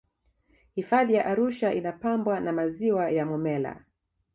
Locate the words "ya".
1.13-1.25, 3.11-3.25